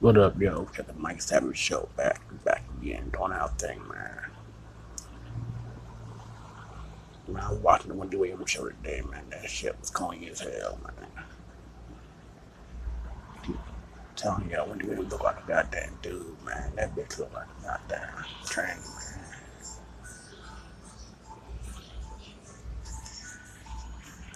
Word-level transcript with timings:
What 0.00 0.18
up, 0.18 0.38
yo? 0.38 0.64
Got 0.76 0.88
the 0.88 0.92
Mike 0.92 1.22
Savage 1.22 1.56
show 1.56 1.88
back, 1.96 2.20
back 2.44 2.62
again, 2.82 3.10
doing 3.14 3.32
our 3.32 3.48
thing, 3.48 3.80
man. 3.88 4.30
Man, 7.26 7.42
I 7.42 7.50
was 7.50 7.58
watching 7.60 7.88
the 7.88 7.94
Wendy 7.94 8.18
Williams 8.18 8.50
show 8.50 8.68
today, 8.68 9.00
man. 9.10 9.24
That 9.30 9.48
shit 9.48 9.74
was 9.80 9.88
corny 9.88 10.28
as 10.28 10.40
hell, 10.40 10.78
man. 10.84 11.24
telling 14.16 14.50
y'all, 14.50 14.68
Wendy 14.68 14.86
Williams 14.86 15.12
look 15.12 15.24
like 15.24 15.42
a 15.42 15.48
goddamn 15.48 15.98
dude, 16.02 16.44
man. 16.44 16.72
That 16.76 16.94
bitch 16.94 17.18
look 17.18 17.32
like 17.32 17.46
a 17.60 17.62
goddamn 17.64 18.24
tranny. 18.44 18.95